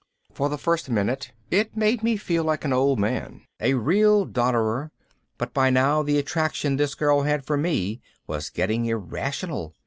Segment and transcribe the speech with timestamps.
[0.33, 4.89] For the first minute it made me feel like an old man, a real dodderer,
[5.37, 9.75] but by now the attraction this girl had for me was getting irrational.